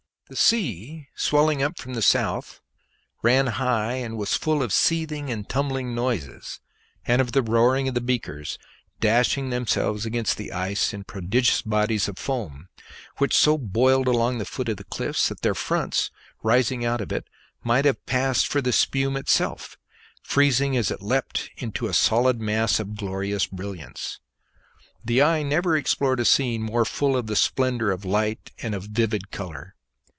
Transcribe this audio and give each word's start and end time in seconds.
The 0.29 0.37
sea, 0.37 1.09
swelling 1.13 1.61
up 1.61 1.77
from 1.77 1.93
the 1.93 2.01
south, 2.01 2.61
ran 3.21 3.47
high, 3.47 3.95
and 3.95 4.15
was 4.15 4.37
full 4.37 4.63
of 4.63 4.71
seething 4.71 5.29
and 5.29 5.49
tumbling 5.49 5.93
noises, 5.93 6.61
and 7.05 7.19
of 7.21 7.33
the 7.33 7.41
roaring 7.41 7.89
of 7.89 7.95
the 7.95 7.99
breakers, 7.99 8.57
dashing 9.01 9.49
themselves 9.49 10.05
against 10.05 10.37
the 10.37 10.53
ice 10.53 10.93
in 10.93 11.03
prodigious 11.03 11.61
bodies 11.61 12.07
of 12.07 12.17
foam, 12.17 12.69
which 13.17 13.35
so 13.35 13.57
boiled 13.57 14.07
along 14.07 14.37
the 14.37 14.45
foot 14.45 14.69
of 14.69 14.77
the 14.77 14.85
cliffs 14.85 15.27
that 15.27 15.41
their 15.41 15.53
fronts, 15.53 16.11
rising 16.43 16.85
out 16.85 17.01
of 17.01 17.11
it, 17.11 17.27
might 17.61 17.83
have 17.83 18.05
passed 18.05 18.47
for 18.47 18.61
the 18.61 18.71
spume 18.71 19.17
itself 19.17 19.77
freezing 20.23 20.77
as 20.77 20.89
it 20.89 21.01
leapt 21.01 21.49
into 21.57 21.87
a 21.87 21.93
solid 21.93 22.39
mass 22.39 22.79
of 22.79 22.95
glorious 22.95 23.47
brilliance. 23.47 24.21
The 25.03 25.21
eye 25.21 25.43
never 25.43 25.75
explored 25.75 26.21
a 26.21 26.25
scene 26.25 26.61
more 26.63 26.85
full 26.85 27.17
of 27.17 27.27
the 27.27 27.35
splendour 27.35 27.91
of 27.91 28.05
light 28.05 28.51
and 28.59 28.73
of 28.73 28.83
vivid 28.85 29.31
colour. 29.31 29.75